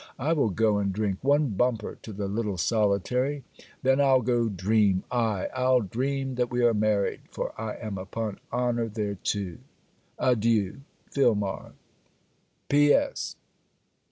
I 0.17 0.33
will 0.33 0.49
go 0.49 0.79
and 0.79 0.91
drink 0.91 1.19
one 1.21 1.49
bumper 1.49 1.95
to 2.01 2.11
the 2.11 2.27
little 2.27 2.57
solitary; 2.57 3.43
then, 3.83 4.01
I'll 4.01 4.23
go 4.23 4.49
dream. 4.49 5.03
Aye: 5.11 5.47
I'll 5.53 5.81
dream 5.81 6.33
that 6.37 6.49
we 6.49 6.65
are 6.65 6.73
married; 6.73 7.19
for 7.29 7.53
I 7.55 7.75
am 7.75 7.99
upon 7.99 8.39
honour 8.51 8.87
there 8.89 9.13
too. 9.13 9.59
Adieu! 10.17 10.81
FILMAR 11.11 11.73
_P.S. 12.67 13.35